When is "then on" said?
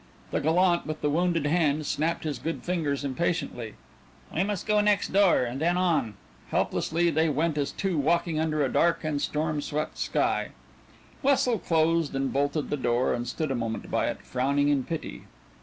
5.61-6.15